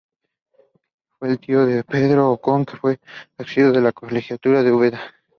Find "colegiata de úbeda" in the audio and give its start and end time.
3.91-4.99